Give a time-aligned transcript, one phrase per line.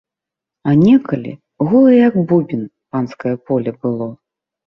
[0.69, 1.33] А некалі
[1.69, 2.63] голае як бубен
[2.97, 4.07] панскае поле было.